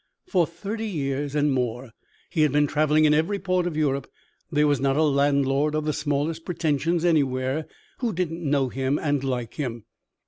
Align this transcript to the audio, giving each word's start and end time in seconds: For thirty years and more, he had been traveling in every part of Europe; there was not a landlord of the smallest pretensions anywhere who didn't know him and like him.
For 0.25 0.47
thirty 0.47 0.87
years 0.87 1.35
and 1.35 1.51
more, 1.53 1.91
he 2.31 2.41
had 2.41 2.51
been 2.51 2.65
traveling 2.65 3.05
in 3.05 3.13
every 3.13 3.37
part 3.37 3.67
of 3.67 3.77
Europe; 3.77 4.09
there 4.51 4.65
was 4.65 4.81
not 4.81 4.97
a 4.97 5.03
landlord 5.03 5.75
of 5.75 5.85
the 5.85 5.93
smallest 5.93 6.43
pretensions 6.43 7.05
anywhere 7.05 7.67
who 7.99 8.11
didn't 8.11 8.41
know 8.43 8.69
him 8.69 8.97
and 8.97 9.23
like 9.23 9.53
him. 9.53 9.85